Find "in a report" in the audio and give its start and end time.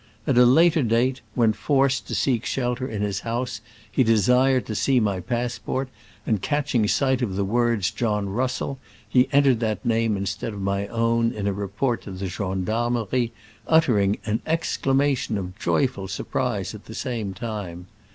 11.31-12.01